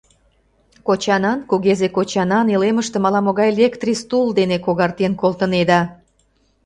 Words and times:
Кочанан, 0.87 1.39
кугезе 1.49 1.87
кочанан 1.95 2.47
илемыштым 2.55 3.03
ала-могай 3.07 3.49
лектрис 3.59 4.01
тул 4.09 4.27
дене 4.39 4.57
когартен 4.65 5.13
колтынеда! 5.21 5.81